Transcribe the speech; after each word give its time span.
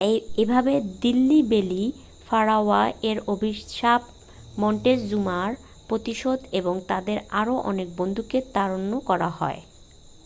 এভাবে 0.37 0.73
Delhi 1.01 1.39
belly 1.51 1.83
pharaoh 2.27 2.69
এর 3.03 3.17
অভিশাপ 3.27 4.01
মন্টেজুমার 4.57 5.49
প্রতিশোধ 5.89 6.39
এবং 6.59 6.75
তাদের 6.87 7.17
আরও 7.31 7.55
অনেক 7.63 7.87
বন্ধুকে 7.97 8.37
তাড়ন 8.55 8.81
করা 9.09 9.29
হয় 9.31 9.59